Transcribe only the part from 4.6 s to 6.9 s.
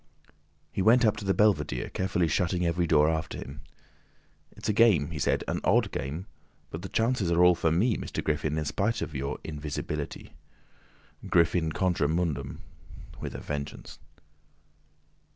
a game," he said, "an odd game—but the